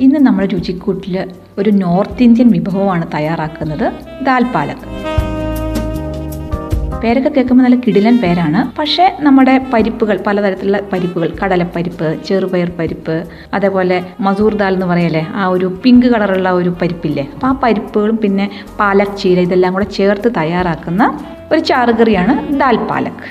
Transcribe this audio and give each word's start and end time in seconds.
ഇന്ന് 0.00 0.26
നമ്മൾ 0.26 0.44
രുചിക്കൂട്ടിൽ 0.44 1.16
ഒരു 1.58 1.70
നോർത്ത് 1.70 2.22
ഇന്ത്യൻ 2.22 2.48
വിഭവമാണ് 2.48 3.06
തയ്യാറാക്കുന്നത് 3.14 3.86
ദാൽ 4.22 4.42
പാലക് 4.44 4.86
പേരൊക്കെ 7.02 7.28
കേൾക്കുമ്പോൾ 7.28 7.64
നല്ല 7.64 7.76
കിടിലൻ 7.76 8.18
പേരാണ്. 8.22 8.72
പക്ഷേ 8.78 9.12
നമ്മുടെ 9.20 9.60
പരിപ്പുകൾ 9.72 10.16
പലതരത്തിലുള്ള 10.26 10.80
പരിപ്പുകൾ 10.92 11.28
കടലപ്പരിപ്പ് 11.42 12.24
ചെറുപയർ 12.24 12.70
പരിപ്പ് 12.78 13.16
അതേപോലെ 13.54 14.04
മസൂർ 14.20 14.54
ദാൽ 14.54 14.74
എന്ന് 14.74 14.86
പറയല്ലേ 14.86 15.26
ആ 15.34 15.46
ഒരു 15.46 15.68
പിങ്ക് 15.84 16.06
കളറുള്ള 16.06 16.50
ഒരു 16.50 16.70
പരിപ്പില്ലേ 16.80 17.22
അപ്പോൾ 17.32 17.46
ആ 17.46 17.52
പരിപ്പുകളും 17.52 18.16
പിന്നെ 18.16 18.46
പാലക് 18.78 19.16
ചീര 19.16 19.40
ഇതെല്ലാം 19.40 19.72
കൂടെ 19.72 19.84
ചേർത്ത് 19.84 20.34
തയ്യാറാക്കുന്ന 20.36 21.02
ഒരു 21.52 21.60
ചാറുകറിയാണ് 21.60 22.58
ദാൽ 22.58 22.76
പാലക് 22.76 23.24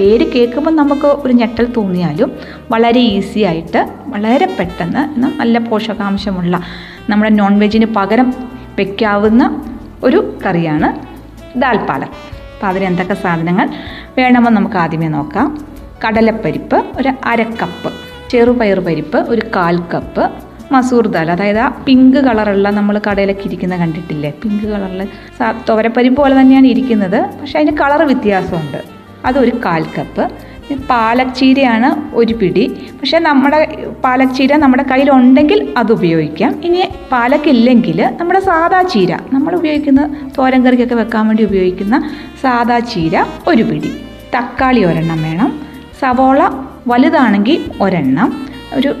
പേര് 0.00 0.26
കേൾക്കുമ്പോൾ 0.34 0.74
നമുക്ക് 0.80 1.08
ഒരു 1.24 1.32
ഞെട്ടൽ 1.40 1.66
തോന്നിയാലും 1.76 2.30
വളരെ 2.72 3.00
ഈസി 3.14 3.40
ആയിട്ട് 3.50 3.80
വളരെ 4.12 4.46
പെട്ടെന്ന് 4.58 5.02
നല്ല 5.40 5.58
പോഷകാംശമുള്ള 5.70 6.54
നമ്മുടെ 7.10 7.30
നോൺ 7.40 7.54
വെജിന് 7.58 7.86
പകരം 7.96 8.28
വയ്ക്കാവുന്ന 8.78 9.42
ഒരു 10.04 10.18
കറിയാണ് 10.44 10.88
ദാൽ 11.62 11.78
പാലക്. 11.88 12.14
അപ്പോൾ 12.52 12.68
അതിന് 12.68 12.84
എന്തൊക്കെ 12.84 13.14
സാധനങ്ങൾ 13.14 13.66
വേണമെന്ന് 14.18 14.56
നമുക്ക് 14.56 14.78
ആദ്യമേ 14.82 15.08
നോക്കാം. 15.08 15.46
കടലപ്പരിപ്പ് 16.04 16.78
ഒരു 17.00 17.10
അര 17.30 17.42
കപ്പ് 17.62 17.90
ചെറുപയർ 18.30 18.78
പരിപ്പ് 18.86 19.18
ഒരു 19.32 19.42
കാൽ 19.56 19.76
കപ്പ് 19.94 20.24
മസൂർ 20.74 21.06
ദാൽ. 21.14 21.30
അതായത് 21.30 21.58
ആ 21.58 21.68
പിങ്ക് 21.86 22.18
കളറുള്ള 22.26 22.70
നമ്മൾ 22.78 23.00
കടയിലൊക്കെ 23.06 23.44
ഇരിക്കുന്ന 23.48 23.76
കണ്ടിട്ടില്ലേ? 23.76 24.30
പിങ്ക് 24.42 24.66
കളറിൽ 24.72 25.02
തുവരപ്പരിപ്പ് 25.68 26.18
പോലെ 26.22 26.40
തന്നെയാണ് 26.40 26.66
ഇരിക്കുന്നത്. 26.66 27.18
പക്ഷേ 27.40 27.58
അതിന് 27.60 27.76
കളർ 27.76 28.02
വ്യത്യാസമുണ്ട്. 28.12 28.80
അതൊരു 29.24 29.52
കാൽ 29.64 29.84
കപ്പ് 29.98 30.30
പാലക് 30.90 31.34
ചീരയാണ് 31.34 32.16
ഒരു 32.16 32.34
പിടി. 32.34 32.66
പക്ഷെ 33.00 33.18
നമ്മുടെ 33.18 33.86
പാലക് 34.04 34.34
ചീര 34.34 34.56
നമ്മുടെ 34.56 34.82
കയ്യിലുണ്ടെങ്കിൽ 34.82 35.74
അത് 35.76 35.92
ഉപയോഗിക്കാം. 35.92 36.60
ഇനി 36.64 36.84
പാലക് 37.12 37.48
ഇല്ലെങ്കിൽ 37.48 38.10
നമ്മുടെ 38.20 38.40
സാദാ 38.40 38.82
ചീര 38.82 39.14
നമ്മൾ 39.32 39.54
ഉപയോഗിക്കുന്ന 39.54 40.30
തോരൻ 40.38 40.64
കറിക്കൊക്കെ 40.64 40.94
വെക്കാൻ 40.94 41.26
വേണ്ടി 41.26 41.44
ഉപയോഗിക്കുന്ന 41.44 42.10
സാദാ 42.42 42.78
ചീര 42.78 43.24
ഒരു 43.48 43.62
പിടി. 43.62 43.92
തക്കാളി 44.36 44.84
ഒരെണ്ണം 44.84 45.22
വേണം. 45.22 45.60
സവോള 46.00 46.50
വലുതാണെങ്കിൽ 46.86 47.70
ഒരെണ്ണം. 47.80 48.46
ഒരു 48.74 48.94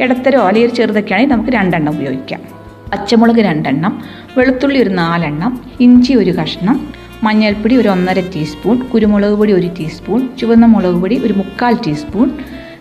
ഇടത്തരോ 0.00 0.40
അല്ലെങ്കിൽ 0.40 0.68
ഒരു 0.68 0.76
ചെറുതൊക്കെയാണെങ്കിൽ 0.76 1.34
നമുക്ക് 1.34 1.50
രണ്ടെണ്ണം 1.50 1.92
ഉപയോഗിക്കാം. 1.92 2.40
പച്ചമുളക് 2.92 3.36
രണ്ടെണ്ണം. 3.36 4.02
വെളുത്തുള്ളി 4.36 4.82
ഒരു 4.82 4.90
നാലെണ്ണം. 4.90 5.60
ഇഞ്ചി 5.80 6.12
ഒരു 6.12 6.30
കഷ്ണം. 6.30 6.95
മഞ്ഞൾപ്പൊടി 7.22 7.76
ഒരു 7.76 7.88
ഒന്നര 7.88 8.20
ടീസ്പൂൺ 8.34 8.88
കുരുമുളക് 8.92 9.34
പൊടി 9.34 9.52
ഒരു 9.52 9.68
ടീസ്പൂൺ 9.78 10.36
ചുവന്ന 10.38 10.66
മുളക് 10.66 10.98
പൊടി 11.02 11.16
ഒരു 11.18 11.32
മുക്കാൽ 11.32 11.74
ടീസ്പൂൺ 11.86 12.28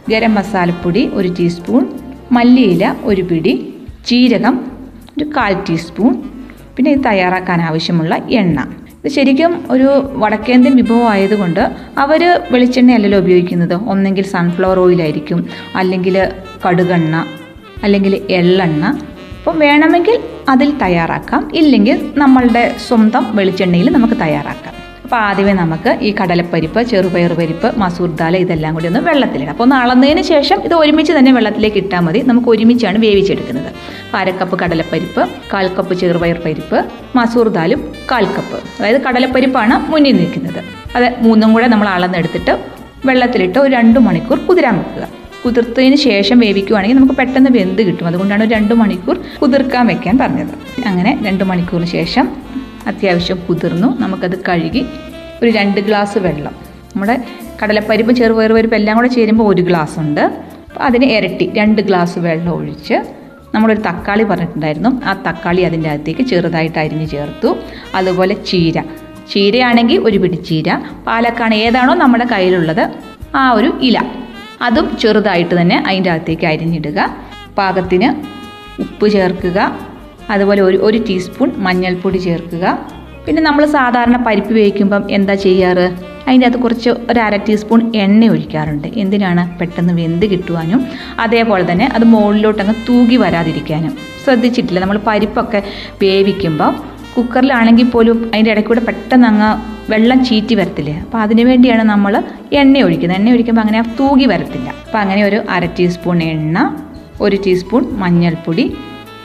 ഗരം 0.09 0.33
മസാലപ്പൊടി 0.35 1.09
ഒരു 1.13 1.27
ടീസ്പൂൺ 1.39 1.83
മല്ലിയില 2.31 2.95
ഒരു 3.03 3.21
പിടി 3.21 3.53
ജീരകം 4.07 4.55
ഒരു 5.17 5.31
കാൽ 5.37 5.53
ടീസ്പൂൺ 5.69 6.13
പിന്നെ 6.75 6.91
ഇത് 6.91 7.03
തയ്യാറാക്കാൻ 7.05 7.61
ആവശ്യമുള്ള 7.61 8.15
എണ്ണ. 8.29 8.59
ഇത് 8.99 9.11
ശരിക്കും 9.11 9.51
ഒരു 9.69 9.87
വടക്കേന്ത്യൻ 10.15 10.75
വിഭവം 10.75 11.09
ആയതുകൊണ്ട് 11.09 11.71
അവർ 11.97 12.21
വെളിച്ചെണ്ണയല്ലല്ലോ 12.51 13.19
ഉപയോഗിക്കുന്നത്. 13.19 13.75
ഒന്നെങ്കിൽ 13.91 14.25
സൺഫ്ലവർ 14.25 14.79
ഓയിലായിരിക്കും 14.79 15.49
അല്ലെങ്കിൽ 15.75 16.15
കടുകെണ്ണ 16.65 17.25
അല്ലെങ്കിൽ 17.83 18.21
എള്ളെണ്ണ. 18.29 18.85
അപ്പം 19.39 19.59
വേണമെങ്കിൽ 19.59 20.17
അതിൽ 20.49 20.69
തയ്യാറാക്കാം. 20.81 21.51
ഇല്ലെങ്കിൽ 21.53 22.13
നമ്മളുടെ 22.17 22.75
സ്വന്തം 22.87 23.23
വെളിച്ചെണ്ണയിൽ 23.37 23.89
നമുക്ക് 23.95 24.13
തയ്യാറാക്കാം. 24.21 24.73
അപ്പോൾ 25.05 25.15
ആദ്യമേ 25.15 25.53
നമുക്ക് 25.53 25.97
ഈ 26.01 26.15
കടലപ്പരിപ്പ് 26.19 26.81
ചെറുപയർ 26.81 27.33
പരിപ്പ് 27.39 27.67
മസൂർ 27.77 28.09
ദാൽ 28.19 28.37
ഇതെല്ലാം 28.37 28.73
കൂടി 28.73 28.87
ഒന്ന് 28.87 28.99
വെള്ളത്തിലിടാം. 28.99 29.51
അപ്പോൾ 29.53 29.63
ഒന്ന് 29.63 29.75
അളന്നതിന് 29.75 30.21
ശേഷം 30.21 30.59
ഇത് 30.67 30.75
ഒരുമിച്ച് 30.75 31.13
തന്നെ 31.13 31.31
വെള്ളത്തിലേക്ക് 31.31 31.77
ഇട്ടാൽ 31.77 31.99
മതി. 31.99 32.19
നമുക്ക് 32.21 32.47
ഒരുമിച്ചാണ് 32.47 32.97
വേവിച്ചെടുക്കുന്നത്. 32.97 33.69
അരക്കപ്പ് 34.13 34.59
കടലപ്പരിപ്പ് 34.59 35.29
കാൽ 35.53 35.67
കപ്പ് 35.77 35.93
ചെറുപയർ 35.93 36.39
പരിപ്പ് 36.45 36.85
മസൂർ 37.15 37.47
ദാലും 37.47 37.93
കാൽ 38.11 38.25
കപ്പ്. 38.25 38.57
അതായത് 38.79 39.01
കടലപ്പരിപ്പാണ് 39.01 39.91
മുന്നിൽ 39.91 40.17
നിൽക്കുന്നത്. 40.21 40.61
അത് 40.95 41.07
മൂന്നും 41.21 41.53
കൂടെ 41.53 41.67
നമ്മൾ 41.67 41.87
അളന്നെടുത്തിട്ട് 41.87 42.55
വെള്ളത്തിലിട്ട് 43.05 43.59
ഒരു 43.59 43.71
രണ്ട് 43.71 43.99
മണിക്കൂർ 43.99 44.39
കുതിരാൻ 44.39 44.77
വെക്കുക. 44.77 45.24
കുതിർത്തതിന് 45.45 45.95
ശേഷം 45.95 46.39
വേവിക്കുവാണെങ്കിൽ 46.39 46.97
നമുക്ക് 46.97 47.13
പെട്ടെന്ന് 47.13 47.49
വെന്ത് 47.59 47.81
കിട്ടും. 47.81 48.07
അതുകൊണ്ടാണ് 48.07 48.51
രണ്ട് 48.51 48.73
മണിക്കൂർ 48.73 49.19
കുതിർക്കാൻ 49.41 49.87
വെക്കാൻ 49.87 50.17
പറഞ്ഞത്. 50.17 50.53
അങ്ങനെ 50.85 51.19
രണ്ട് 51.21 51.43
മണിക്കൂറിന് 51.43 51.87
ശേഷം 51.87 52.29
അത്യാവശ്യം 52.87 53.39
കുതിർന്നു. 53.49 53.99
നമുക്കത് 53.99 54.43
കഴുകി 54.49 54.85
ഒരു 55.43 55.51
രണ്ട് 55.51 55.79
ഗ്ലാസ് 55.79 56.17
വെള്ളം. 56.17 56.55
നമ്മുടെ 56.95 57.23
കടലപ്പരിപ്പ് 57.63 58.13
ചെറുപയർ 58.13 58.75
എല്ലാം 58.75 58.97
കൂടെ 58.97 59.07
ചേരുമ്പോൾ 59.07 59.53
ഒരു 59.53 59.61
ഗ്ലാസ് 59.61 59.99
ഉണ്ട്. 59.99 60.21
അപ്പോൾ 60.21 60.83
അതിന് 60.83 61.05
ഇരട്ടി 61.05 61.51
രണ്ട് 61.57 61.81
ഗ്ലാസ് 61.81 62.19
വെള്ളം 62.19 62.53
ഒഴിച്ച് 62.53 62.93
നമ്മളൊരു 63.55 63.79
തക്കാളി 63.79 64.23
പറഞ്ഞിട്ടുണ്ടായിരുന്നു. 64.23 65.01
ആ 65.05 65.23
തക്കാളി 65.27 65.61
അതിന്റെ 65.61 65.89
അകത്തേക്ക് 65.89 66.21
ചെറുതായിട്ട് 66.21 66.79
അരിഞ്ഞ് 66.79 67.07
ചേർത്തു. 67.07 67.57
അതുപോലെ 67.95 68.33
ചീര. 68.33 68.79
ചീരയാണെങ്കിൽ 69.33 69.99
ഒരു 69.99 70.17
പിടി 70.17 70.35
ചീര. 70.35 70.69
പാലക്കാണ് 71.07 71.55
ഏതാണോ 71.55 71.93
നമ്മുടെ 71.93 72.25
കയ്യിലുള്ളത് 72.31 72.91
ആ 73.35 73.51
ഒരു 73.51 73.73
ഇല. 73.81 74.24
അതും 74.61 74.97
ചെറുതായിട്ട് 74.97 75.61
തന്നെ 75.61 75.83
അതിന്റെ 75.87 76.11
അകത്തേക്ക് 76.11 76.45
അരിഞ്ഞിടുക. 76.45 77.15
പാകത്തിന് 77.57 78.15
ഉപ്പ് 78.79 79.09
ചേർക്കുക. 79.09 79.77
അതുപോലെ 80.29 80.61
ഒരു 80.61 80.77
ഒരു 80.77 80.97
ടീസ്പൂൺ 80.97 81.51
മഞ്ഞൾപ്പൊടി 81.57 82.17
ചേർക്കുക. 82.17 82.79
പിന്നെ 83.27 83.41
നമ്മൾ 83.41 83.65
സാധാരണ 83.65 84.17
പരിപ്പ് 84.17 84.53
വേവിക്കുമ്പം 84.53 85.07
എന്താ 85.11 85.33
ചെയ്യാറ്? 85.33 86.15
അതിന്റെ 86.27 86.47
അകത്ത് 86.47 86.61
കുറച്ച് 86.61 86.89
ഒരു 86.89 87.19
അര 87.19 87.35
ടീസ്പൂൺ 87.35 87.95
എണ്ണ 87.95 88.25
ഒഴിക്കാറുണ്ട്. 88.25 88.87
എന്തിനാണ്? 88.87 89.59
പെട്ടെന്ന് 89.59 89.93
വെന്ത് 89.93 90.25
കിട്ടുവാനും 90.25 90.87
അതേപോലെ 91.19 91.71
തന്നെ 91.71 91.85
അത് 91.85 92.03
മുകളിലോട്ടങ്ങ് 92.03 92.73
തൂകി 92.89 93.15
വരാതിരിക്കാനും. 93.15 93.97
ശ്രദ്ധിച്ചിട്ടില്ല? 94.25 94.79
നമ്മൾ 94.79 94.97
പരിപ്പൊക്കെ 94.97 95.63
വേവിക്കുമ്പോൾ 96.01 96.73
കുക്കറിലാണെങ്കിൽ 97.17 97.89
പോലും 97.89 98.31
അതിന്റെ 98.33 98.51
ഇടയ്ക്കൂടെ 98.51 98.79
പെട്ടെന്ന് 98.79 99.27
അങ്ങ് 99.27 99.74
വെള്ളം 99.89 100.25
ചീറ്റി 100.25 100.55
വരത്തില്ലേ? 100.55 100.95
അപ്പോൾ 100.99 101.17
അതിനു 101.17 101.43
വേണ്ടിയാണ് 101.43 101.83
നമ്മൾ 101.83 102.13
എണ്ണ 102.53 102.81
ഒഴിക്കുന്നത്. 102.83 103.17
എണ്ണ 103.19 103.29
ഒഴിക്കുമ്പോൾ 103.31 103.61
അങ്ങനെ 103.61 103.81
തൂകി 103.99 104.25
വരത്തില്ല. 104.25 104.69
അപ്പോൾ 104.85 104.97
അങ്ങനെ 104.97 105.23
ഒരു 105.23 105.41
അര 105.49 105.65
ടീസ്പൂൺ 105.79 106.23
എണ്ണ 106.23 106.57
ഒരു 107.21 107.35
ടീസ്പൂൺ 107.45 107.83
മഞ്ഞൾപ്പൊടി 108.01 108.65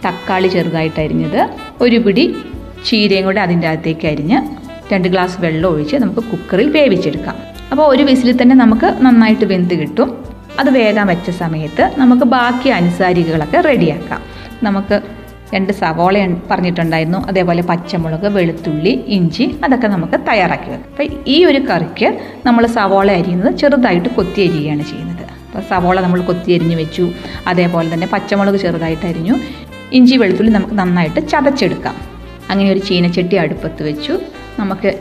തക്കാളി 0.05 0.49
ചെറുതായിട്ട് 0.49 1.01
അരിഞ്ഞത് 1.01 1.41
ഒരു 1.81 1.97
പിടി 1.97 2.25
ചീരയും 2.89 3.25
കൂടെ 3.25 3.41
അതിന്റെ 3.41 3.69
അകത്തേക്ക് 3.69 4.07
അരിഞ്ഞ് 4.09 4.39
രണ്ട് 4.93 5.09
ഗ്ലാസ് 5.09 5.37
വെള്ളം 5.41 5.69
ഒഴിച്ച് 5.71 5.97
നമുക്ക് 5.97 6.23
കുക്കറിൽ 6.31 6.69
വേവിച്ചെടുക്കാം. 6.71 7.37
അപ്പോൾ 7.71 7.85
ഒരു 7.95 8.03
വിസിലിൽ 8.03 8.43
തന്നെ 8.43 8.57
നമുക്ക് 8.57 8.89
നന്നായിട്ട് 9.01 9.45
വെന്ത് 9.45 9.75
കിട്ടും. 9.75 10.11
അത് 10.61 10.71
വേഗം 10.71 11.07
വെച്ച 11.07 11.31
സമയത്ത് 11.31 11.91
നമുക്ക് 11.99 12.23
ബാക്കി 12.23 12.69
അനുസാരികകളൊക്കെ 12.69 13.61
റെഡിയാക്കാം 13.61 14.23
നമുക്ക് 14.63 14.97
രണ്ട് 15.55 15.73
സവോള 15.73 16.37
പറഞ്ഞിട്ടുണ്ടായിരുന്നു. 16.51 17.19
അതേപോലെ 17.27 17.63
പച്ചമുളക് 17.63 18.27
വെളുത്തുള്ളി 18.27 19.05
ഇഞ്ചി 19.07 19.61
അതൊക്കെ 19.65 19.87
നമുക്ക് 19.87 20.21
തയ്യാറാക്കി 20.29 20.69
വെക്കാം. 20.71 20.91
അപ്പം 20.91 21.25
ഈ 21.27 21.45
ഒരു 21.45 21.59
കറിക്ക് 21.59 22.21
നമ്മൾ 22.47 22.67
സവോള 22.67 23.11
അരിയുന്നത് 23.11 23.57
ചെറുതായിട്ട് 23.57 24.09
കൊത്തി 24.09 24.41
അരിയുകയാണ് 24.41 24.83
ചെയ്യുന്നത്. 24.83 25.25
അപ്പോൾ 25.47 25.63
സവോള 25.71 26.01
നമ്മൾ 26.01 26.21
കൊത്തി 26.21 26.53
അരിഞ്ഞ് 26.53 26.77
വെച്ചു. 26.77 27.13
അതേപോലെ 27.47 27.95
തന്നെ 27.95 28.07
പച്ചമുളക് 28.07 28.57
ചെറുതായിട്ട് 28.57 29.07
അരിഞ്ഞു. 29.07 29.37
ഇഞ്ചി 29.93 30.17
വെളുത്തുള്ളി 30.17 30.53
നമുക്ക് 30.53 30.75
നന്നായിട്ട് 30.75 31.29
ചതച്ചെടുക്കാം. 31.29 31.95
അങ്ങനെ 32.51 32.73
ഒരു 32.73 32.79
ചീനച്ചട്ടി 32.79 33.37
അടുപ്പത്ത് 33.37 33.83
വെച്ചു. 33.83 34.19
നമുക്ക് 34.59 34.93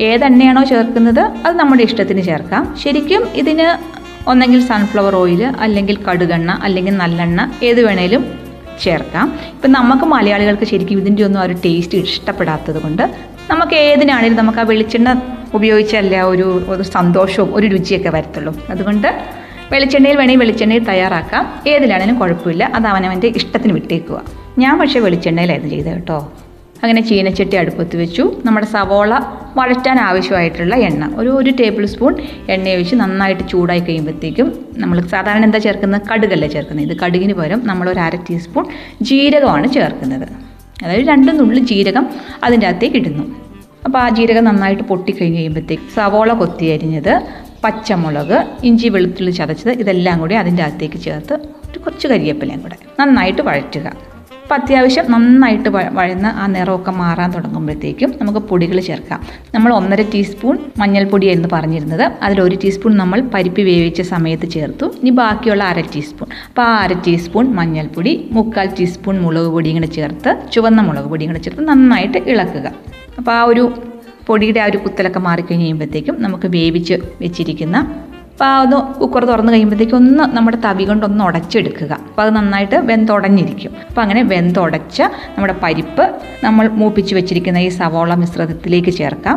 ഏതെണ്ണയാണോ 0.00 0.64
ചേർക്കുന്നത് 0.64 1.20
അത് 1.20 1.56
നമ്മുടെ 1.56 1.82
ഇഷ്ടത്തിന് 1.82 2.22
ചേർക്കാം. 2.22 2.76
ശരിക്കും 2.82 3.22
ഇതിന് 3.34 3.68
ഒന്നെങ്കിൽ 4.30 4.60
സൺഫ്ലവർ 4.66 5.16
ഓയിൽ 5.16 5.42
അല്ലെങ്കിൽ 5.44 5.96
കടുകെണ്ണ 6.08 6.50
അല്ലെങ്കിൽ 6.62 6.96
നല്ലെണ്ണ 6.96 7.52
ഏത് 7.62 7.80
വേണേലും 7.86 8.43
ചേർക്കാം. 8.80 9.40
ഇപ്പം 9.50 9.72
നമുക്ക് 9.72 10.04
മലയാളികൾക്ക് 10.04 10.64
ശരിക്കും 10.64 11.00
ഇതിന്റെ 11.00 11.24
ഒന്നും 11.24 11.40
ആ 11.40 11.42
ഒരു 11.42 11.52
ടേസ്റ്റ് 11.52 11.98
ഇഷ്ടപ്പെടാത്തത് 11.98 12.82
കൊണ്ട് 12.82 13.02
നമുക്ക് 13.50 13.74
ഏതിനാണെങ്കിലും 13.74 14.36
നമുക്ക് 14.36 14.58
ആ 14.58 14.62
വെളിച്ചെണ്ണ 14.62 15.22
ഉപയോഗിച്ചല്ല 15.54 16.22
ഒരു 16.22 16.64
ഒരു 16.68 16.82
സന്തോഷവും 16.82 17.54
ഒരു 17.54 17.66
രുചിയൊക്കെ 17.66 18.08
വരത്തുള്ളൂ. 18.08 18.54
അതുകൊണ്ട് 18.70 19.08
വെളിച്ചെണ്ണയിൽ 19.72 20.16
വേണമെങ്കിൽ 20.16 20.40
വെളിച്ചെണ്ണയിൽ 20.40 20.84
തയ്യാറാക്കാം. 20.84 21.62
ഏതിലാണെങ്കിലും 21.68 22.18
കുഴപ്പമില്ല. 22.18 22.64
അത് 22.64 22.86
അവനവന്റെ 22.86 23.26
ഇഷ്ടത്തിന് 23.26 23.72
വിട്ടേക്കുക. 23.72 24.22
ഞാൻ 24.58 24.78
പക്ഷേ 24.78 25.00
വെളിച്ചെണ്ണയിലായിരുന്നു 25.00 25.70
ചെയ്തത് 25.70 25.92
കേട്ടോ. 25.92 26.32
അങ്ങനെ 26.84 27.00
ചീനച്ചട്ടി 27.10 27.56
അടുപ്പത്ത് 27.62 27.96
വെച്ചു. 28.02 28.24
നമ്മുടെ 28.46 28.66
സവോള 28.74 29.12
വഴറ്റാൻ 29.58 29.98
ആവശ്യമായിട്ടുള്ള 30.08 30.74
എണ്ണ. 30.88 31.04
ഒരു 31.20 31.30
ഒരു 31.40 31.50
ടേബിൾ 31.60 31.84
സ്പൂൺ 31.92 32.14
എണ്ണ 32.54 32.74
ഒഴിച്ച് 32.76 32.96
നന്നായിട്ട് 33.02 33.44
ചൂടായി 33.52 33.82
കഴിയുമ്പോഴത്തേക്കും 33.86 34.48
നമ്മൾ 34.82 34.96
സാധാരണ 35.14 35.44
എന്താ 35.48 35.60
ചേർക്കുന്നത്? 35.66 36.02
കടുകല്ല 36.10 36.46
ചേർക്കുന്നത്. 36.54 36.86
ഇത് 36.88 36.96
കടുകിന് 37.02 37.34
പകരം 37.38 37.60
നമ്മൾ 37.70 37.88
ഒരു 37.94 38.00
അര 38.06 38.16
ടീസ്പൂൺ 38.28 38.66
ജീരകമാണ് 39.10 39.68
ചേർക്കുന്നത്. 39.76 40.26
അതായത് 40.84 41.06
രണ്ട് 41.12 41.32
നുള്ളി 41.40 41.60
ജീരകം 41.72 42.06
അതിന്റെ 42.44 42.66
അകത്തേക്ക് 42.70 42.98
ഇടുന്നു. 43.02 43.24
അപ്പോൾ 43.86 43.98
ആ 44.04 44.08
ജീരകം 44.16 44.44
നന്നായിട്ട് 44.44 44.84
പൊട്ടിക്കഴിഞ്ഞ് 44.90 45.38
കഴിയുമ്പോഴത്തേക്ക് 45.38 45.88
സവോള 45.96 46.32
കൊത്തി 46.40 46.66
അരിഞ്ഞത് 46.74 47.12
പച്ചമുളക് 47.64 48.38
ഇഞ്ചി 48.68 48.88
വെളുത്തുള്ളി 48.94 49.32
ചതച്ചത് 49.40 49.72
ഇതെല്ലാം 49.82 50.16
കൂടി 50.22 50.34
അതിന്റെ 50.34 50.62
അകത്തേക്ക് 50.62 50.98
ചേർത്ത് 51.06 51.34
കുറച്ച് 51.84 52.06
കരിയേപ്പിലയും 52.08 52.60
കൂടെ 52.64 52.76
നന്നായിട്ട് 53.00 53.42
വഴറ്റുക. 53.42 53.86
അപ്പോൾ 54.54 54.64
അത്യാവശ്യം 54.66 55.06
നന്നായിട്ട് 55.12 55.68
വഴന്ന് 55.96 56.30
ആ 56.40 56.44
നിറമൊക്കെ 56.52 56.92
മാറാൻ 56.98 57.28
തുടങ്ങുമ്പോഴത്തേക്കും 57.34 58.10
നമുക്ക് 58.20 58.40
പൊടികൾ 58.50 58.78
ചേർക്കാം. 58.88 59.20
നമ്മൾ 59.54 59.70
ഒന്നര 59.78 60.02
ടീസ്പൂൺ 60.12 60.56
മഞ്ഞൾപ്പൊടിയായിരുന്നു 60.80 61.50
പറഞ്ഞിരുന്നത്. 61.54 62.04
അതിൽ 62.26 62.38
ഒരു 62.44 62.56
ടീസ്പൂൺ 62.64 62.92
നമ്മൾ 63.00 63.20
പരിപ്പ് 63.32 63.62
വേവിച്ച 63.70 64.02
സമയത്ത് 64.12 64.48
ചേർത്തു. 64.54 64.86
ഇനി 65.00 65.12
ബാക്കിയുള്ള 65.20 65.64
അര 65.72 65.82
ടീസ്പൂൺ. 65.94 66.28
അപ്പോൾ 66.50 66.64
ആ 66.68 66.76
അര 66.84 66.92
ടീസ്പൂൺ 67.06 67.48
മഞ്ഞൾപ്പൊടി 67.58 68.12
മുക്കാൽ 68.36 68.70
ടീസ്പൂൺ 68.78 69.18
മുളക് 69.24 69.50
പൊടിയും 69.56 69.80
കൂടെ 69.80 69.90
ചേർത്ത് 69.98 70.32
ചുവന്ന 70.54 70.80
മുളക് 70.88 71.10
പൊടിയും 71.14 71.32
കൂടെ 71.32 71.42
ചേർത്ത് 71.46 71.66
നന്നായിട്ട് 71.72 72.18
ഇളക്കുക. 72.34 72.66
അപ്പോൾ 73.18 73.34
ആ 73.38 73.42
ഒരു 73.52 73.64
പൊടിയുടെ 74.30 74.62
ആ 74.66 74.70
ഒരു 74.72 74.80
കുത്തലൊക്കെ 74.86 75.22
മാറിക്കഴിഞ്ഞ് 75.28 75.64
കഴിയുമ്പോഴത്തേക്കും 75.64 76.16
നമുക്ക് 76.26 76.50
വേവിച്ച് 76.56 76.98
വെച്ചിരിക്കുന്ന 77.24 77.76
അപ്പോൾ 78.34 78.44
അത് 78.44 78.76
കുക്കർ 79.00 79.24
തുറന്ന് 79.24 79.50
കഴിയുമ്പോഴത്തേക്കും 79.52 79.96
ഒന്ന് 79.96 80.24
നമ്മുടെ 80.36 80.58
തവി 80.64 80.84
കൊണ്ടൊന്ന് 80.84 81.24
ഉടച്ചെടുക്കുക. 81.24 81.92
അപ്പോൾ 82.08 82.22
അത് 82.22 82.30
നന്നായിട്ട് 82.36 82.76
വെന്തുടഞ്ഞിരിക്കും. 82.88 83.72
അപ്പോൾ 83.88 84.02
അങ്ങനെ 84.04 84.22
വെന്തുടച്ച 84.32 84.98
നമ്മുടെ 85.34 85.54
പരിപ്പ് 85.62 86.04
നമ്മൾ 86.44 86.64
മൂപ്പിച്ച് 86.80 87.14
വെച്ചിരിക്കുന്ന 87.14 87.58
ഈ 87.58 87.68
സവോള 87.68 88.14
മിശ്രിതത്തിലേക്ക് 88.22 88.94
ചേർക്കാം. 89.00 89.36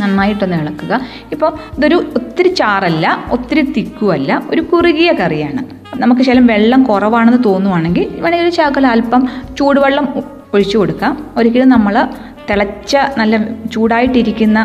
നന്നായിട്ടൊന്ന് 0.00 0.56
ഇളക്കുക. 0.62 1.00
ഇപ്പോൾ 1.32 1.50
ഇതൊരു 1.76 1.96
ഒത്തിരി 2.18 2.48
ചാറല്ല 2.60 3.06
ഒത്തിരി 3.30 3.62
തിക്കുമല്ല 3.76 4.42
ഒരു 4.50 4.60
കുറുകിയ 4.60 5.12
കറിയാണ്. 5.20 5.62
നമുക്ക് 6.02 6.22
ശകലം 6.22 6.46
വെള്ളം 6.46 6.82
കുറവാണെന്ന് 6.82 7.44
തോന്നുവാണെങ്കിൽ 7.44 8.06
വേണമെങ്കിൽ 8.24 8.46
ഒരു 8.48 8.54
ചാക്കൽ 8.60 8.86
അല്പം 8.86 9.22
ചൂടുവെള്ളം 9.58 10.08
ഒഴിച്ചു 10.54 10.76
കൊടുക്കാം. 10.78 11.12
ഒരിക്കലും 11.36 11.68
നമ്മൾ 11.68 11.94
തിളച്ച 12.50 12.96
നല്ല 13.18 13.36
ചൂടായിട്ടിരിക്കുന്ന 13.74 14.58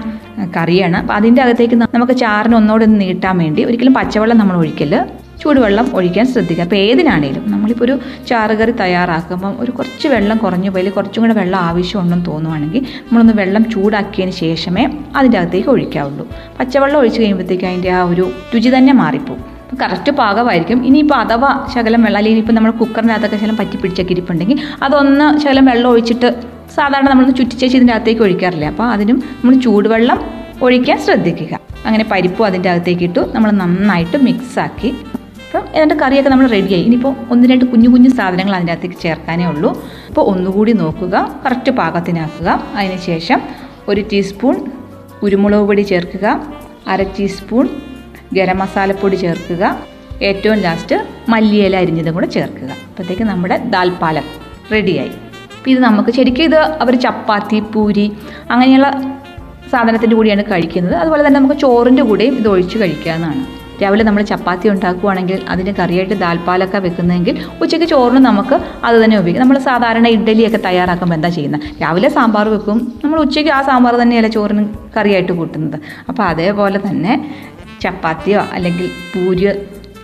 കറിയാണ്. 0.57 0.97
അപ്പോൾ 0.97 1.13
അതിന്റെ 1.13 1.41
അകത്തേക്ക് 1.41 1.75
നമുക്ക് 1.75 2.17
ചാറിന് 2.17 2.55
ഒന്നുകൂടെ 2.55 2.85
ഒന്ന് 2.85 3.01
നീട്ടാൻ 3.01 3.37
വേണ്ടി 3.37 3.65
ഒരിക്കലും 3.65 3.93
പച്ചവെള്ളം 3.93 4.37
നമ്മൾ 4.37 4.57
ഒഴിക്കൽ. 4.57 5.05
ചൂടുവെള്ളം 5.43 5.95
ഒഴിക്കാൻ 5.95 6.25
ശ്രദ്ധിക്കുക. 6.25 6.63
അപ്പോൾ 6.63 6.75
ഏതിനാണേലും 6.75 7.51
നമ്മളിപ്പോൾ 7.51 7.83
ഒരു 7.83 7.99
ചാറുകറി 8.27 8.71
തയ്യാറാക്കുമ്പം 8.71 9.55
ഒരു 9.59 9.71
കുറച്ച് 9.71 10.07
വെള്ളം 10.07 10.37
കുറഞ്ഞു 10.37 10.69
പോയി 10.69 10.89
കുറച്ചും 10.89 11.23
കൂടെ 11.23 11.33
വെള്ളം 11.33 11.59
ആവശ്യമുണ്ടെന്ന് 11.59 12.25
തോന്നുവാണെങ്കിൽ 12.25 12.79
നമ്മളൊന്ന് 12.79 13.33
വെള്ളം 13.33 13.71
ചൂടാക്കിയതിന് 13.71 14.35
ശേഷമേ 14.35 14.85
അതിന്റെ 15.15 15.37
അകത്തേക്ക് 15.37 15.69
ഒഴിക്കാവുള്ളൂ. 15.69 16.27
പച്ചവെള്ളം 16.59 16.99
ഒഴിച്ച് 16.99 17.21
കഴിയുമ്പോഴത്തേക്ക് 17.21 17.65
അതിന്റെ 17.65 17.91
ആ 17.91 18.03
ഒരു 18.03 18.31
രുചി 18.55 18.71
തന്നെ 18.77 18.93
മാറിപ്പോകും 18.93 19.52
കറക്റ്റ് 19.81 20.11
പാകമായിരിക്കും. 20.11 20.85
ഇനിയിപ്പോൾ 20.85 21.15
അഥവാ 21.15 21.67
ശകലം 21.75 22.03
വെള്ളം 22.03 22.17
അല്ലെങ്കിൽ 22.17 22.41
ഇപ്പോൾ 22.41 22.53
നമ്മൾ 22.53 22.71
കുക്കറിനകത്തൊക്കെ 22.71 23.37
ശകലം 23.37 23.57
പറ്റി 23.57 23.77
പിടിച്ചൊക്കെ 23.77 24.11
ഇരിപ്പുണ്ടെങ്കിൽ 24.11 24.59
അതൊന്ന് 24.83 25.39
ശകലം 25.39 25.65
വെള്ളം 25.65 25.89
ഒഴിച്ചിട്ട് 25.89 26.43
സാധാരണ 26.75 27.09
നമ്മളൊന്ന് 27.09 27.37
ചുറ്റിച്ചേച്ച് 27.37 27.77
ഇതിന്റെ 27.77 27.93
അകത്തേക്ക് 27.93 28.21
ഒഴിക്കാറില്ല? 28.21 28.65
അപ്പോൾ 28.65 28.83
അതിനും 28.83 29.23
നമ്മൾ 29.43 29.59
ചൂടുവെള്ളം 29.59 30.19
ഒഴിക്കാൻ 30.61 30.99
ശ്രദ്ധിക്കുക. 30.99 31.59
അങ്ങനെ 31.85 32.05
പരിപ്പും 32.11 32.45
അതിന്റെ 32.45 32.69
അകത്തേക്ക് 32.69 33.03
ഇട്ടു 33.03 33.31
നമ്മൾ 33.33 33.51
നന്നായിട്ട് 33.51 34.17
മിക്സാക്കി. 34.17 34.87
അപ്പം 34.87 35.65
എന്നിട്ട് 35.73 36.03
കറിയൊക്കെ 36.03 36.29
നമ്മൾ 36.29 36.47
റെഡിയായി. 36.47 36.83
ഇനിയിപ്പോൾ 36.83 37.15
ഒന്ന് 37.31 37.47
രണ്ട് 37.47 37.65
കുഞ്ഞു 37.65 37.89
കുഞ്ഞു 37.89 38.09
സാധനങ്ങൾ 38.09 38.55
അതിന്റെ 38.55 38.73
അകത്തേക്ക് 38.73 38.95
ചേർക്കാനേ 38.95 39.45
ഉള്ളൂ. 39.45 39.83
അപ്പോൾ 40.07 40.21
ഒന്നുകൂടി 40.21 40.71
നോക്കുക. 40.71 41.35
കറക്റ്റ് 41.45 41.71
പാകത്തിനാക്കുക. 41.71 42.63
അതിന് 42.75 42.97
ശേഷം 42.97 43.41
ഒരു 43.87 44.01
ടീസ്പൂൺ 44.13 44.55
കുരുമുളക് 45.23 45.65
പൊടി 45.67 45.81
ചേർക്കുക. 45.81 46.41
അര 46.87 47.03
ടീസ്പൂൺ 47.03 47.69
ഗരം 48.37 48.59
മസാലപ്പൊടി 48.59 49.15
ചേർക്കുക. 49.15 49.63
ഏറ്റവും 50.21 50.57
ലാസ്റ്റ് 50.57 50.95
മല്ലിയില 51.29 51.75
അരിഞ്ഞതും 51.75 52.13
കൂടെ 52.13 52.25
ചേർക്കുക. 52.25 52.69
അപ്പോഴത്തേക്ക് 52.87 53.23
നമ്മുടെ 53.23 53.57
ദാൽ 53.73 53.89
പാലക് 54.01 54.33
റെഡിയായി 54.73 55.13
അപ്പോൾ 55.57 55.69
ഇത് 55.69 55.79
നമുക്ക് 55.79 56.11
ശരിക്കും 56.11 56.43
ഇത് 56.43 56.55
അവർ 56.55 56.93
ചപ്പാത്തി 56.95 57.59
പൂരി 57.73 58.05
അങ്ങനെയുള്ള 58.51 58.87
സാധനത്തിന്റെ 59.71 60.15
കൂടിയാണ് 60.15 60.43
കഴിക്കുന്നത്. 60.51 60.95
അതുപോലെ 60.95 61.27
തന്നെ 61.27 61.39
നമുക്ക് 61.39 61.59
ചോറിന്റെ 61.61 62.03
കൂടെയും 62.03 62.35
ഇത് 62.37 62.47
ഒഴിച്ച് 62.47 62.77
കഴിക്കാവുന്നതാണ്. 62.77 63.43
രാവിലെ 63.81 64.03
നമ്മൾ 64.03 64.21
ചപ്പാത്തി 64.21 64.67
ഉണ്ടാക്കുകയാണെങ്കിൽ 64.69 65.41
അതിന് 65.49 65.71
കറിയായിട്ട് 65.79 66.13
ദാൽപ്പാലൊക്കെ 66.13 66.77
വെക്കുന്നതെങ്കിൽ 66.77 67.35
ഉച്ചയ്ക്ക് 67.61 67.87
ചോറിന് 67.87 68.21
നമുക്ക് 68.25 68.55
അത് 68.85 69.03
തന്നെ 69.03 69.17
ഉപയോഗിക്കാം. 69.17 69.43
നമ്മൾ 69.47 69.57
സാധാരണ 69.59 70.07
ഇഡ്ഡലിയൊക്കെ 70.07 70.57
തയ്യാറാക്കുമ്പോൾ 70.57 71.15
എന്താ 71.15 71.29
ചെയ്യുന്നത്? 71.29 71.61
രാവിലെ 71.81 72.09
സാമ്പാർ 72.09 72.49
വെക്കും. 72.49 72.93
നമ്മൾ 73.03 73.19
ഉച്ചയ്ക്ക് 73.19 73.51
ആ 73.51 73.61
സാമ്പാർ 73.61 73.95
തന്നെയല്ല 73.95 74.27
ചോറിന് 74.27 74.63
കറിയായിട്ട് 74.97 75.31
കൂട്ടുന്നത്. 75.31 75.79
അപ്പോൾ 76.09 76.23
അതേപോലെ 76.23 76.79
തന്നെ 76.89 77.13
ചപ്പാത്തിയോ 77.83 78.41
അല്ലെങ്കിൽ 78.55 78.87
പൂരിയോ 79.13 79.53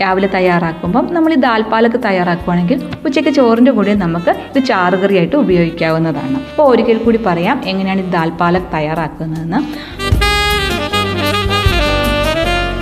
രാവിലെ 0.01 0.27
തയ്യാറാക്കുമ്പം 0.35 1.05
നമ്മൾ 1.15 1.31
ഈ 1.33 1.37
ദാൽപ്പാലൊക്കെ 1.45 1.99
തയ്യാറാക്കുകയാണെങ്കിൽ 2.05 2.77
ഉച്ചയ്ക്ക് 3.05 3.31
ചോറിന്റെ 3.37 3.71
കൂടെ 3.77 3.93
നമുക്ക് 4.03 4.31
ഇത് 4.49 4.59
ചാറുകറിയായിട്ട് 4.69 5.35
ഉപയോഗിക്കാവുന്നതാണ്. 5.35 6.37
അപ്പോൾ 6.49 6.67
ഒരിക്കൽ 6.71 6.97
കൂടി 7.05 7.19
പറയാം 7.25 7.57
എങ്ങനെയാണ് 7.65 8.03
ഈ 8.05 8.09
ദാൽപ്പാലക് 8.17 8.69
തയ്യാറാക്കുന്നതെന്ന്. 8.75 9.59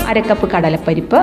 അരക്കപ്പ് 0.09 0.41
കപ്പ് 0.41 0.55
കടലപ്പരിപ്പ് 0.55 1.19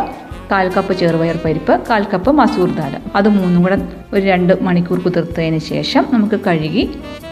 കാൽ 0.51 0.67
കപ്പ് 0.77 0.93
ചെറുപയർ 1.01 1.37
പരിപ്പ് 1.45 1.75
കാൽ 1.91 2.03
കപ്പ് 2.13 2.31
മസൂർ 2.41 2.71
ദാൽ. 2.79 2.95
അത് 3.17 3.29
മൂന്നും 3.37 3.61
കൂടെ 3.63 3.77
ഒരു 4.15 4.25
രണ്ട് 4.33 4.53
മണിക്കൂർ 4.67 4.99
കുതിർത്തതിന് 4.99 5.61
ശേഷം 5.71 6.05
നമുക്ക് 6.13 6.39
കഴുകി 6.47 6.85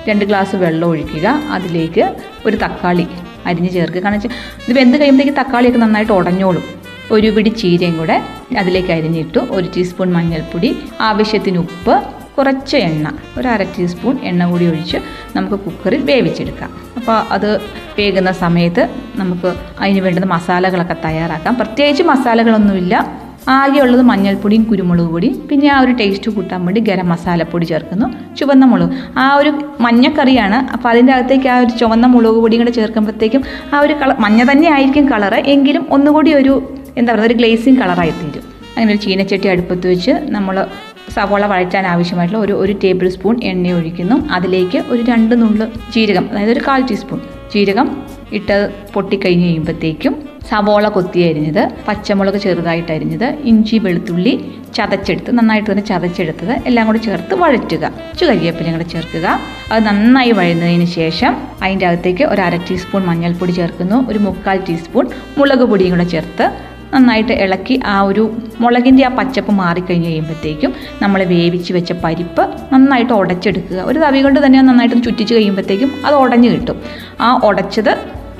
രണ്ട് 0.09 0.25
ഗ്ലാസ് 0.25 0.57
വെള്ളം 0.57 0.87
ഒഴിക്കുക. 0.89 1.27
അതിലേക്ക് 1.57 2.05
ഒരു 2.47 2.57
തക്കാളി 2.57 3.07
അരിഞ്ഞ് 3.47 3.71
ചേർക്കുക. 3.71 4.01
കാരണം 4.01 4.19
വെച്ചാൽ 4.19 4.31
ഇത് 4.69 4.79
വെന്ത് 4.79 4.99
കഴിയുമ്പോഴത്തേക്ക് 4.99 5.41
തക്കാളിയൊക്കെ 5.41 5.79
നന്നായിട്ട് 5.79 6.13
ഉടഞ്ഞോളും. 6.13 6.65
ഒരു 7.11 7.29
പിടി 7.29 7.49
ചീരയും 7.49 7.99
കൂടെ 7.99 8.23
അതിലേക്ക് 8.59 8.93
അരിഞ്ഞിട്ടു 8.93 9.39
ഒരു 9.39 9.69
ടീസ്പൂൺ 9.77 10.13
മഞ്ഞൾപ്പൊടി 10.13 10.77
ആവശ്യത്തിന് 11.01 11.59
ഉപ്പ് 11.59 12.03
കുറച്ച് 12.39 12.77
എണ്ണ. 12.77 13.13
ഒരു 13.39 13.49
അര 13.49 13.63
ടീസ്പൂൺ 13.63 14.19
എണ്ണ 14.23 14.51
കൂടി 14.51 14.67
ഒഴിച്ച് 14.67 14.99
നമുക്ക് 15.37 15.57
കുക്കറിൽ 15.65 16.03
വേവിച്ചെടുക്കാം. 16.03 16.71
അപ്പോൾ 16.97 17.13
അത് 17.13 17.61
വേകുന്ന 17.99 18.33
സമയത്ത് 18.33 18.89
നമുക്ക് 19.17 19.57
അതിന് 19.81 20.01
വേണ്ടുന്ന 20.01 20.27
മസാലകളൊക്കെ 20.27 20.97
തയ്യാറാക്കാം. 21.05 21.55
പ്രത്യേകിച്ച് 21.55 22.03
മസാലകളൊന്നുമില്ല. 22.03 23.22
ആകെയുള്ളത് 23.49 24.03
മഞ്ഞൾപ്പൊടിയും 24.03 24.65
കുരുമുളക് 24.65 25.07
പൊടിയും 25.07 25.47
പിന്നെ 25.49 25.69
ആ 25.69 25.81
ഒരു 25.81 25.93
ടേസ്റ്റ് 25.93 26.31
കൂട്ടാൻ 26.31 26.65
വേണ്ടി 26.67 26.81
ഗരം 26.81 27.09
മസാലപ്പൊടി 27.09 27.67
ചേർക്കുന്നു 27.67 28.37
ചുവന്ന 28.37 28.65
മുളക്. 28.65 28.95
ആ 29.19 29.35
ഒരു 29.37 29.51
മഞ്ഞക്കറിയാണ് 29.81 30.73
അപ്പോൾ 30.73 30.89
അതിന്റെ 30.89 31.13
അകത്തേക്ക് 31.13 31.49
ആ 31.49 31.59
ഒരു 31.59 31.79
ചുവന്ന 31.79 32.07
മുളക് 32.07 32.35
പൊടിയും 32.35 32.63
കൂടെ 32.63 32.71
ചേർക്കുമ്പോഴത്തേക്കും 32.71 33.43
ആ 33.75 33.81
ഒരു 33.81 33.93
കളർ 33.93 34.17
മഞ്ഞ 34.19 34.53
തന്നെ 34.53 34.69
ആയിരിക്കും 34.69 35.11
കളറ് 35.13 35.35
എങ്കിലും 35.35 35.87
ഒന്നുകൂടി 35.91 36.35
ഒരു 36.35 36.79
എന്താ 36.97 37.13
പറയുക 37.13 37.27
ഒരു 37.27 37.35
ഗ്ലേസിങ് 37.35 37.77
കളറായി 37.77 38.11
തീരും. 38.11 38.45
അങ്ങനെ 38.77 38.93
ഒരു 38.93 39.03
ചീനച്ചട്ടി 39.03 39.49
അടുപ്പത്ത് 39.49 39.89
വെച്ച് 39.89 40.11
നമ്മൾ 40.29 40.67
സവോള 41.15 41.47
വഴറ്റാൻ 41.47 41.87
ആവശ്യമായിട്ടുള്ള 41.87 42.45
ഒരു 42.45 42.53
ഒരു 42.53 42.73
ടേബിൾ 42.85 43.09
സ്പൂൺ 43.09 43.43
എണ്ണ 43.43 43.73
ഒഴിക്കുന്നു. 43.73 44.29
അതിലേക്ക് 44.31 44.85
ഒരു 44.89 45.03
രണ്ട് 45.03 45.43
നുള്ള് 45.43 45.67
ജീരകം 45.95 46.29
അതായത് 46.31 46.51
ഒരു 46.51 46.61
കാൽ 46.69 46.83
ടീസ്പൂൺ 46.83 47.21
ജീരകം 47.55 48.03
ഇട്ട് 48.33 48.71
പൊട്ടിക്കഴിഞ്ഞ് 48.95 49.45
കഴിയുമ്പോഴത്തേക്കും 49.45 50.32
സവോള 50.49 50.87
കൊത്തി 50.89 51.21
അരിഞ്ഞത് 51.29 51.63
പച്ചമുളക് 51.87 52.39
ചെറുതായിട്ട് 52.45 52.93
അരിഞ്ഞത് 52.95 53.29
ഇഞ്ചി 53.51 53.77
വെളുത്തുള്ളി 53.85 54.35
ചതച്ചെടുത്ത് 54.77 55.31
നന്നായിട്ട് 55.39 55.69
തന്നെ 55.71 55.85
ചതച്ചെടുത്തത് 55.91 56.53
എല്ലാം 56.69 56.85
കൂടി 56.89 57.01
ചേർത്ത് 57.07 57.35
വഴറ്റുക. 57.43 57.85
കുറച്ച് 57.89 58.25
കരിയേപ്പിലയും 58.31 58.75
കൂടെ 58.77 58.87
ചേർക്കുക. 58.95 59.27
അത് 59.73 59.81
നന്നായി 59.89 60.33
വഴുന്നതിന് 60.39 60.87
ശേഷം 60.99 61.33
അതിന്റെ 61.63 61.87
അകത്തേക്ക് 61.87 62.25
ഒരു 62.25 62.41
അര 62.41 62.57
ടീസ്പൂൺ 62.69 63.03
മഞ്ഞൾപ്പൊടി 63.11 63.53
ചേർക്കുന്നു. 63.53 63.99
ഒരു 64.11 64.19
മുക്കാൽ 64.19 64.61
ടീസ്പൂൺ 64.69 65.07
മുളക് 65.39 65.65
പൊടിയും 65.73 65.93
കൂടെ 65.97 66.07
ചേർത്ത് 66.15 66.47
നന്നായിട്ട് 66.95 67.35
ഇളക്കി 67.45 67.81
ആ 67.93 68.03
ഒരു 68.09 68.25
മുളകിന്റെ 68.63 69.05
ആ 69.09 69.11
പച്ചപ്പ് 69.19 69.53
മാറിക്കഴിഞ്ഞ് 69.61 70.09
കഴിയുമ്പോഴത്തേക്കും 70.09 70.73
നമ്മൾ 71.03 71.21
വേവിച്ച് 71.35 71.73
വെച്ച 71.73 71.93
പരിപ്പ് 72.03 72.43
നന്നായിട്ട് 72.73 73.13
ഉടച്ചെടുക്കുക. 73.13 73.79
ഒരു 73.91 73.99
തവി 73.99 74.21
കൊണ്ട് 74.23 74.41
തന്നെ 74.47 74.63
നന്നായിട്ട് 74.63 74.97
ചുറ്റിച്ച് 75.07 75.33
കഴിയുമ്പോഴത്തേക്കും 75.35 75.93
അത് 76.07 76.15
ഉടഞ്ഞു 76.15 76.49
കിട്ടും. 76.49 76.79
ആ 77.21 77.41
ഉടച്ചത് 77.49 77.93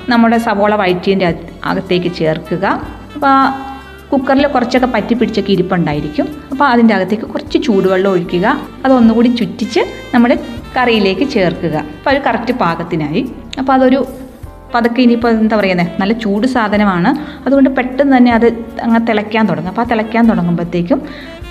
നമ്മുടെ 0.09 0.37
സവോള 0.37 0.75
വയറ്റിന്റെ 0.75 1.27
അകത്തേക്ക് 1.63 2.15
ചേർക്കുക. 2.15 2.65
അപ്പോൾ 3.15 3.35
കുക്കറിൽ 4.11 4.47
കുറച്ചൊക്കെ 4.47 4.87
പറ്റി 4.87 5.13
പിടിച്ചൊക്കെ 5.13 5.51
ഇരിപ്പുണ്ടായിരിക്കും. 5.51 6.27
അപ്പോൾ 6.51 6.65
അതിന്റെ 6.65 6.93
അകത്തേക്ക് 6.95 7.23
കുറച്ച് 7.23 7.57
ചൂടുവെള്ളം 7.63 8.11
ഒഴിക്കുക. 8.11 8.59
അതൊന്നുകൂടി 8.85 9.29
ചുറ്റിച്ച് 9.29 9.79
നമ്മുടെ 10.13 10.35
കറിയിലേക്ക് 10.77 11.29
ചേർക്കുക. 11.29 11.75
അപ്പോൾ 11.97 12.09
അത് 12.09 12.21
കറക്റ്റ് 12.27 12.53
പാകത്തിനായി. 12.53 13.31
അപ്പോൾ 13.59 13.73
അതൊരു 13.73 14.07
പതുക്കെ 14.75 15.01
ഇനിയിപ്പോൾ 15.01 15.29
എന്താ 15.29 15.55
പറയുന്നത് 15.55 15.87
നല്ല 15.99 16.13
ചൂട് 16.13 16.47
സാധനമാണ്. 16.47 17.09
അതുകൊണ്ട് 17.45 17.69
പെട്ടെന്ന് 17.69 18.17
തന്നെ 18.17 18.33
അത് 18.33 18.47
അങ്ങ് 18.81 19.07
തിളയ്ക്കാൻ 19.09 19.49
തുടങ്ങും. 19.49 19.69
അപ്പോൾ 19.69 19.81
ആ 19.81 19.89
തിളയ്ക്കാൻ 19.91 20.29
തുടങ്ങുമ്പോഴത്തേക്കും 20.29 21.01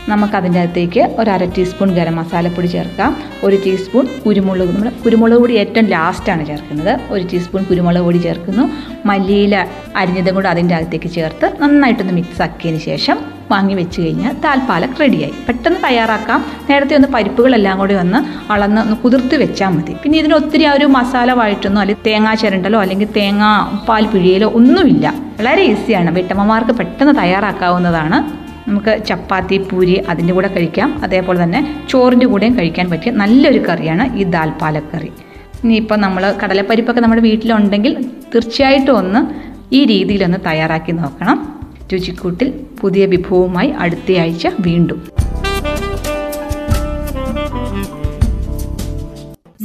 നമുക്ക് 0.08 0.36
അതിന്റെ 0.36 0.60
അകത്തേക്ക് 0.60 1.16
ഒരു 1.18 1.30
അര 1.30 1.44
ടീസ്പൂൺ 1.44 1.94
ഗരം 1.94 2.16
മസാലപ്പൊടി 2.16 2.66
ചേർക്കാം. 2.66 3.16
ഒരു 3.44 3.56
ടീസ്പൂൺ 3.66 4.06
കുരുമുളക്. 4.26 4.68
നമ്മൾ 4.68 4.88
കുരുമുളക് 5.04 5.38
പൊടി 5.38 5.54
ഏറ്റവും 5.54 5.86
ലാസ്റ്റാണ് 5.86 6.46
ചേർക്കുന്നത്. 6.46 7.00
ഒരു 7.10 7.24
ടീസ്പൂൺ 7.32 7.64
കുരുമുളക് 7.64 8.02
പൊടി 8.02 8.18
ചേർക്കുന്നു. 8.18 8.70
മല്ലിയില 9.06 9.66
അരിഞ്ഞതും 9.96 10.34
കൂടെ 10.34 10.48
അതിന്റെ 10.48 10.74
അകത്തേക്ക് 10.74 11.10
ചേർത്ത് 11.10 11.62
നന്നായിട്ടൊന്ന് 11.62 12.12
മിക്സ് 12.12 12.42
ആക്കിയതിന് 12.42 12.80
ശേഷം 12.80 13.18
വാങ്ങി 13.50 13.74
വെച്ച് 13.74 14.00
കഴിഞ്ഞാൽ 14.00 14.34
താൽപ്പാലക് 14.44 15.00
റെഡിയായി 15.00 15.32
പെട്ടെന്ന് 15.48 15.80
തയ്യാറാക്കാം. 15.84 16.44
നേരത്തെ 16.70 16.94
ഒന്ന് 16.94 17.08
പരിപ്പുകളെല്ലാം 17.08 17.78
കൂടി 17.78 17.94
ഒന്ന് 17.94 18.52
അളന്ന് 18.52 18.80
ഒന്ന് 18.80 18.96
കുതിർത്ത് 18.96 19.34
വെച്ചാൽ 19.34 19.68
മതി. 19.68 19.96
പിന്നെ 20.02 20.18
ഇതിന് 20.18 20.34
ഒത്തിരി 20.34 20.64
ആ 20.64 20.72
ഒരു 20.72 20.84
മസാല 20.84 21.32
വഴറ്റുന്നോ 21.32 21.80
അല്ലെങ്കിൽ 21.80 22.04
തേങ്ങാ 22.06 22.34
ചിരണ്ടലോ 22.34 22.80
അല്ലെങ്കിൽ 22.80 23.08
തേങ്ങാ 23.16 23.80
പാൽ 23.88 24.06
പിഴിയലോ 24.06 24.48
ഒന്നുമില്ല. 24.48 25.14
വളരെ 25.38 25.62
ഈസിയാണ് 25.62 26.10
വീട്ടമ്മമാർക്ക് 26.10 26.70
പെട്ടെന്ന് 26.70 27.14
തയ്യാറാക്കാവുന്നതാണ്. 27.18 28.41
നമുക്ക് 28.72 28.92
ചപ്പാത്തി 29.08 29.56
പൂരി 29.70 29.94
അതിന്റെ 30.12 30.34
കൂടെ 30.34 30.48
കഴിക്കാം. 30.56 30.90
അതേപോലെ 31.04 31.38
തന്നെ 31.42 31.60
ചോറിന്റെ 31.90 32.26
കൂടെയും 32.26 32.58
കഴിക്കാൻ 32.58 32.90
പറ്റിയ 32.90 33.12
നല്ലൊരു 33.22 33.60
കറിയാണ് 33.68 34.04
ഈ 34.18 34.24
ദാൽ 34.34 34.50
പാലക് 34.62 34.90
കറി 34.94 35.10
ഇനിയിപ്പോൾ 35.64 35.98
നമ്മൾ 36.04 36.22
കടലപ്പരിപ്പൊക്കെ 36.42 37.00
നമ്മുടെ 37.00 37.22
വീട്ടിലുണ്ടെങ്കിൽ 37.22 37.92
തീർച്ചയായിട്ടും 38.34 38.94
ഒന്ന് 38.96 39.20
ഈ 39.74 39.84
രീതിയിലൊന്ന് 39.84 40.38
തയ്യാറാക്കി 40.46 40.92
നോക്കണം. 40.92 41.38
രുചിക്കൂട്ടിൽ 41.92 42.48
പുതിയ 42.80 43.06
വിഭവവുമായി 43.06 43.70
അടുത്തയാഴ്ച 43.84 44.46
വീണ്ടും. 44.60 45.00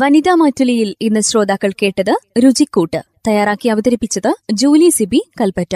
വനിതാ 0.02 0.34
മാറ്റുലിയിൽ 0.36 0.90
ഇന്ന് 1.02 1.20
ശ്രോതാക്കൾ 1.20 1.72
കേട്ടത് 1.82 2.14
രുചിക്കൂട്ട്. 2.44 3.00
തയ്യാറാക്കി 3.28 3.68
അവതരിപ്പിച്ചത് 3.70 4.32
ജൂലി 4.52 4.90
സിബി 4.90 5.22
കൽപ്പറ്റ. 5.42 5.76